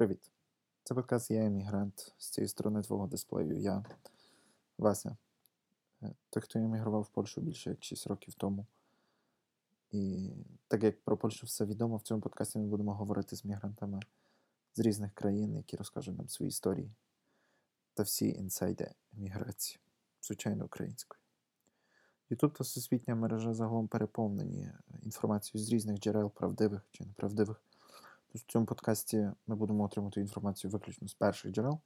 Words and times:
Привіт! 0.00 0.30
Це 0.84 0.94
подкаст 0.94 1.30
Я 1.30 1.44
емігрант 1.44 2.14
з 2.18 2.30
цієї 2.30 2.48
сторони 2.48 2.82
твого 2.82 3.06
дисплею. 3.06 3.58
Я 3.58 3.84
Вася. 4.78 5.16
Е, 6.02 6.14
той, 6.30 6.42
хто 6.42 6.58
емігрував 6.58 7.02
в 7.02 7.08
Польщу 7.08 7.40
більше 7.40 7.70
як 7.70 7.84
6 7.84 8.06
років 8.06 8.34
тому. 8.34 8.66
І 9.90 10.30
так 10.68 10.82
як 10.82 11.02
про 11.02 11.16
Польщу 11.16 11.46
все 11.46 11.64
відомо, 11.64 11.96
в 11.96 12.02
цьому 12.02 12.20
подкасті 12.20 12.58
ми 12.58 12.66
будемо 12.66 12.94
говорити 12.94 13.36
з 13.36 13.44
мігрантами 13.44 14.00
з 14.74 14.80
різних 14.80 15.14
країн, 15.14 15.56
які 15.56 15.76
розкажуть 15.76 16.18
нам 16.18 16.28
свої 16.28 16.48
історії 16.48 16.92
та 17.94 18.02
всі 18.02 18.28
інсайди 18.28 18.94
еміграції, 19.12 19.80
звичайно, 20.22 20.64
українською. 20.64 21.20
Ютуб 22.30 22.52
та 22.52 22.64
всесвітня 22.64 23.14
мережа 23.14 23.54
загалом 23.54 23.88
переповнені 23.88 24.72
інформацією 25.02 25.66
з 25.66 25.72
різних 25.72 25.98
джерел, 25.98 26.30
правдивих 26.30 26.88
чи 26.92 27.04
неправдивих. 27.04 27.62
Тож 28.32 28.42
в 28.42 28.46
цьому 28.46 28.66
подкасті 28.66 29.30
ми 29.46 29.56
будемо 29.56 29.84
отримати 29.84 30.20
інформацію 30.20 30.70
виключно 30.70 31.08
з 31.08 31.14
перших 31.14 31.52
джерел, 31.52 31.80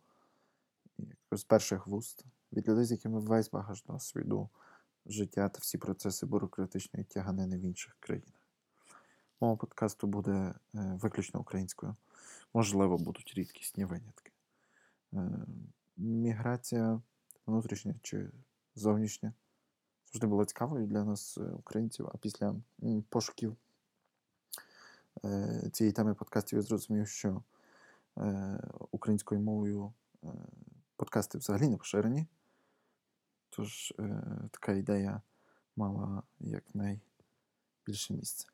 з 1.32 1.44
перших 1.44 1.86
вуст, 1.86 2.24
від 2.52 2.68
людей, 2.68 2.84
з 2.84 2.90
якими 2.90 3.20
весь 3.20 3.50
багаж 3.50 3.84
досвіду, 3.84 4.48
життя 5.06 5.48
та 5.48 5.58
всі 5.58 5.78
процеси 5.78 6.26
бюрократичної 6.26 7.04
тяганини 7.04 7.58
в 7.58 7.60
інших 7.60 7.96
країнах. 8.00 8.48
Мова 9.40 9.56
подкасту 9.56 10.06
буде 10.06 10.32
е, 10.32 10.54
виключно 10.74 11.40
українською. 11.40 11.96
Можливо, 12.54 12.98
будуть 12.98 13.32
рідкісні 13.36 13.84
винятки. 13.84 14.32
Е, 15.12 15.46
міграція 15.96 17.00
внутрішня 17.46 17.95
чи 18.02 18.30
зовнішня 18.74 19.32
завжди 20.12 20.26
була 20.26 20.45
цікавою 20.45 20.86
для 20.86 21.04
нас, 21.04 21.38
е, 21.38 21.40
українців, 21.40 22.08
а 22.14 22.16
після 22.16 22.54
пошуків 23.08 23.56
цієї 25.72 25.92
теми 25.92 26.14
подкастів 26.14 26.56
я 26.56 26.62
зрозумів, 26.62 27.08
що 27.08 27.42
е, 28.18 28.60
українською 28.90 29.40
мовою 29.40 29.92
е, 30.24 30.26
подкасти 30.96 31.38
взагалі 31.38 31.68
не 31.68 31.76
поширені. 31.76 32.26
Тож 33.50 33.95
така 34.50 34.72
ідея 34.72 35.22
мала 35.76 36.22
якнайбільше 36.40 38.14
місце. 38.14 38.48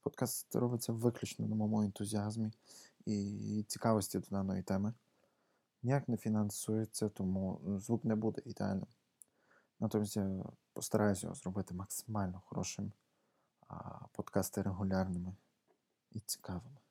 Подкаст 0.00 0.54
робиться 0.56 0.92
виключно 0.92 1.46
на 1.46 1.54
моєму 1.54 1.82
ентузіазмі 1.82 2.50
і 3.06 3.64
цікавості 3.68 4.18
до 4.18 4.26
даної 4.30 4.62
теми. 4.62 4.94
Ніяк 5.82 6.08
не 6.08 6.16
фінансується, 6.16 7.08
тому 7.08 7.60
звук 7.78 8.04
не 8.04 8.14
буде 8.16 8.42
ідеальним. 8.44 8.86
Натомість 9.80 10.16
я 10.16 10.44
постараюся 10.72 11.26
його 11.26 11.34
зробити 11.34 11.74
максимально 11.74 12.42
хорошим 12.44 12.92
подкасти 14.12 14.62
регулярними 14.62 15.36
і 16.10 16.20
цікавими. 16.20 16.81